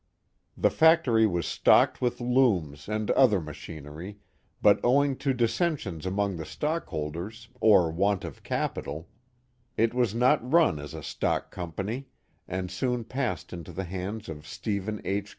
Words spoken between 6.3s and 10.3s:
the stock holders or want of capital, it was